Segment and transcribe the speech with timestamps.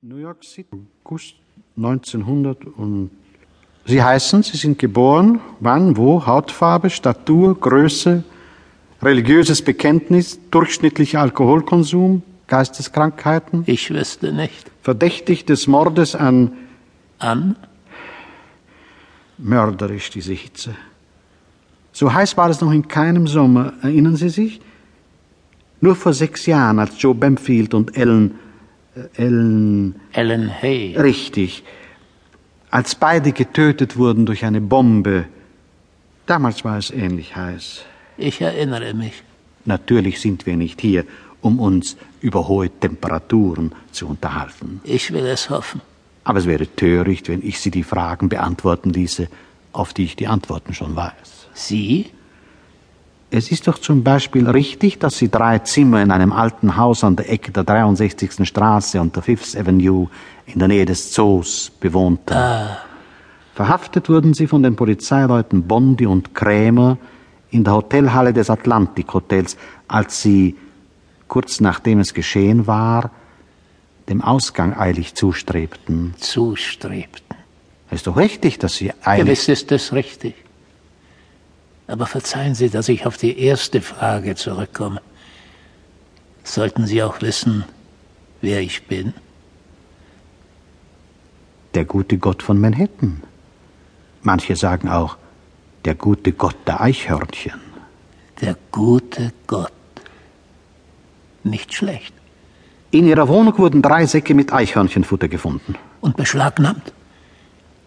[0.00, 1.34] New York City, August
[1.76, 3.10] 1900 und
[3.84, 8.22] Sie heißen, Sie sind geboren, wann, wo, Hautfarbe, Statur, Größe,
[9.02, 13.64] religiöses Bekenntnis, durchschnittlicher Alkoholkonsum, Geisteskrankheiten?
[13.66, 14.70] Ich wüsste nicht.
[14.82, 16.52] Verdächtig des Mordes an
[17.18, 17.56] An?
[19.36, 20.76] mörderisch diese Hitze.
[21.92, 24.60] So heiß war es noch in keinem Sommer, erinnern Sie sich?
[25.80, 28.38] Nur vor sechs Jahren, als Joe Bamfield und Ellen,
[29.16, 30.96] Ellen, Ellen Hay.
[30.96, 31.62] richtig,
[32.70, 35.26] als beide getötet wurden durch eine Bombe.
[36.26, 37.84] Damals war es ähnlich heiß.
[38.16, 39.22] Ich erinnere mich.
[39.64, 41.04] Natürlich sind wir nicht hier,
[41.40, 44.80] um uns über hohe Temperaturen zu unterhalten.
[44.84, 45.80] Ich will es hoffen.
[46.24, 49.28] Aber es wäre töricht, wenn ich Sie die Fragen beantworten ließe,
[49.72, 51.48] auf die ich die Antworten schon weiß.
[51.54, 52.10] Sie?
[53.30, 57.14] Es ist doch zum Beispiel richtig, dass Sie drei Zimmer in einem alten Haus an
[57.14, 58.48] der Ecke der 63.
[58.48, 60.08] Straße und der Fifth Avenue
[60.46, 62.34] in der Nähe des Zoos bewohnten.
[63.54, 66.96] Verhaftet wurden Sie von den Polizeileuten Bondi und Krämer
[67.50, 69.58] in der Hotelhalle des Atlantic Hotels,
[69.88, 70.56] als Sie,
[71.26, 73.10] kurz nachdem es geschehen war,
[74.08, 76.14] dem Ausgang eilig zustrebten.
[76.16, 77.36] Zustrebten.
[77.90, 79.26] Es ist doch richtig, dass Sie eilig...
[79.26, 80.34] Gewiss ist es richtig.
[81.88, 85.02] Aber verzeihen Sie, dass ich auf die erste Frage zurückkomme.
[86.44, 87.64] Sollten Sie auch wissen,
[88.40, 89.14] wer ich bin?
[91.78, 93.22] der gute Gott von Manhattan.
[94.22, 95.16] Manche sagen auch,
[95.84, 97.60] der gute Gott der Eichhörnchen.
[98.40, 99.72] Der gute Gott.
[101.44, 102.12] Nicht schlecht.
[102.90, 105.76] In ihrer Wohnung wurden drei Säcke mit Eichhörnchenfutter gefunden.
[106.00, 106.92] Und beschlagnahmt?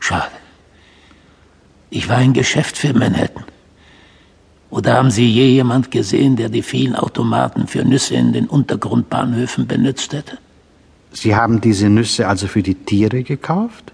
[0.00, 0.32] Schade.
[1.90, 3.44] Ich war ein Geschäft für Manhattan.
[4.70, 9.66] Oder haben Sie je jemand gesehen, der die vielen Automaten für Nüsse in den Untergrundbahnhöfen
[9.66, 10.38] benutzt hätte?
[11.12, 13.92] Sie haben diese Nüsse also für die Tiere gekauft?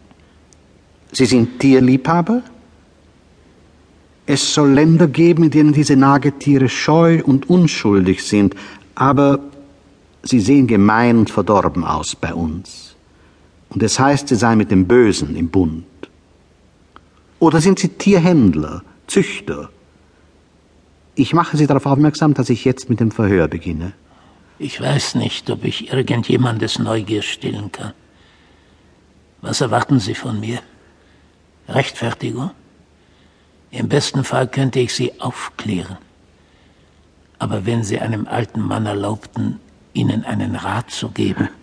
[1.13, 2.43] Sie sind Tierliebhaber?
[4.25, 8.55] Es soll Länder geben, in denen diese Nagetiere scheu und unschuldig sind,
[8.95, 9.41] aber
[10.23, 12.97] sie sehen gemein und verdorben aus bei uns.
[13.69, 15.85] Und es heißt, sie seien mit dem Bösen im Bund.
[17.41, 19.71] Oder sind sie Tierhändler, Züchter?
[21.15, 23.93] Ich mache Sie darauf aufmerksam, dass ich jetzt mit dem Verhör beginne.
[24.59, 27.93] Ich weiß nicht, ob ich irgendjemandes Neugier stillen kann.
[29.43, 30.61] Was erwarten Sie von mir?
[31.69, 32.51] Rechtfertigung?
[33.71, 35.99] Im besten Fall könnte ich Sie aufklären.
[37.39, 39.59] Aber wenn Sie einem alten Mann erlaubten,
[39.95, 41.49] Ihnen einen Rat zu geben.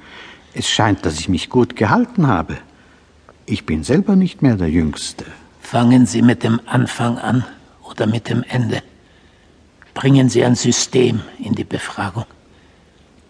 [0.56, 2.58] Es scheint, dass ich mich gut gehalten habe.
[3.46, 5.26] Ich bin selber nicht mehr der Jüngste.
[5.62, 7.46] Fangen Sie mit dem Anfang an
[7.84, 8.82] oder mit dem Ende.
[10.00, 12.24] Bringen Sie ein System in die Befragung.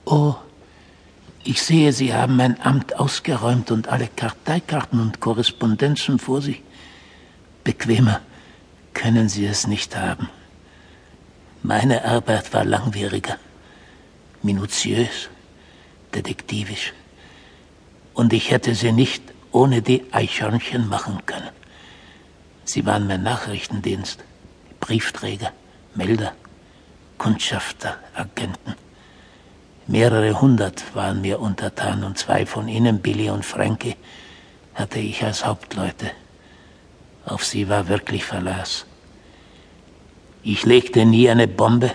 [0.06, 0.36] Oh,
[1.44, 6.62] ich sehe, Sie haben mein Amt ausgeräumt und alle Karteikarten und Korrespondenzen vor sich.
[7.64, 8.22] Bequemer
[8.94, 10.30] können Sie es nicht haben.
[11.64, 13.38] Meine Arbeit war langwieriger,
[14.44, 15.28] minutiös,
[16.14, 16.94] detektivisch.
[18.14, 21.50] Und ich hätte sie nicht ohne die Eichhörnchen machen können.
[22.64, 24.24] Sie waren mein Nachrichtendienst,
[24.80, 25.52] Briefträger,
[25.96, 26.36] Melder,
[27.20, 28.74] Kundschafter, Agenten.
[29.86, 33.96] Mehrere hundert waren mir untertan und zwei von ihnen, Billy und Frankie,
[34.74, 36.10] hatte ich als Hauptleute.
[37.26, 38.86] Auf sie war wirklich Verlass.
[40.42, 41.92] Ich legte nie eine Bombe,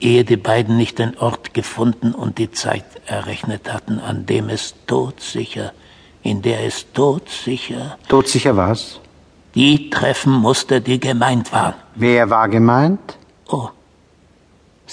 [0.00, 4.74] ehe die beiden nicht den Ort gefunden und die Zeit errechnet hatten, an dem es
[4.86, 5.72] todsicher,
[6.22, 7.98] in der es todsicher.
[8.08, 9.00] Todsicher was?
[9.54, 11.74] Die treffen musste, die gemeint waren.
[11.94, 13.18] Wer war gemeint?
[13.48, 13.68] Oh,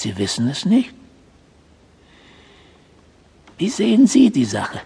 [0.01, 0.93] Sie wissen es nicht?
[3.57, 4.79] Wie sehen Sie die Sache?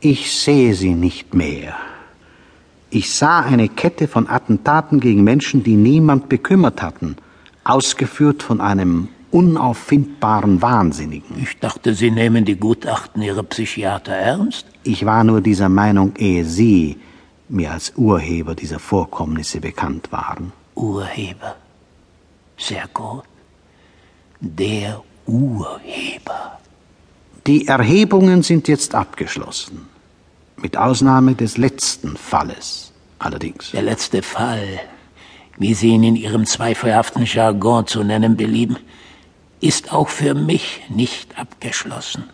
[0.00, 1.76] Ich sehe sie nicht mehr.
[2.98, 7.14] Ich sah eine Kette von Attentaten gegen Menschen, die niemand bekümmert hatten,
[7.62, 11.40] ausgeführt von einem unauffindbaren Wahnsinnigen.
[11.40, 14.66] Ich dachte, Sie nehmen die Gutachten Ihrer Psychiater ernst.
[14.82, 16.96] Ich war nur dieser Meinung, ehe Sie
[17.48, 20.52] mir als Urheber dieser Vorkommnisse bekannt waren.
[20.74, 21.54] Urheber.
[22.56, 23.29] Sehr gut.
[24.40, 26.58] Der Urheber.
[27.46, 29.86] Die Erhebungen sind jetzt abgeschlossen.
[30.56, 33.70] Mit Ausnahme des letzten Falles allerdings.
[33.72, 34.80] Der letzte Fall,
[35.58, 38.78] wie Sie ihn in Ihrem zweifelhaften Jargon zu nennen belieben,
[39.60, 42.24] ist auch für mich nicht abgeschlossen.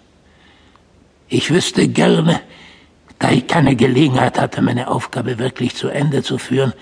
[1.28, 2.40] Ich wüsste gerne,
[3.18, 6.72] da ich keine Gelegenheit hatte, meine Aufgabe wirklich zu Ende zu führen,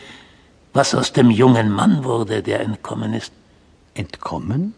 [0.75, 3.33] was aus dem jungen Mann wurde, der entkommen ist.
[3.95, 4.75] Entkommen?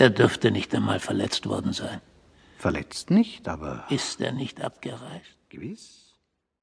[0.00, 2.00] Er dürfte nicht einmal verletzt worden sein.
[2.56, 5.36] Verletzt nicht, aber Ist er nicht abgereist?
[5.50, 5.99] gewiss.